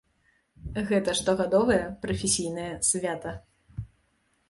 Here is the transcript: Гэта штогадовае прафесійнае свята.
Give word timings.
Гэта 0.91 1.15
штогадовае 1.19 1.79
прафесійнае 2.07 2.69
свята. 2.91 3.39